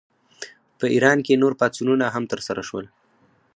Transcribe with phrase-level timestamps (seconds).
[0.79, 2.85] په ایران کې نور پاڅونونه هم ترسره شول.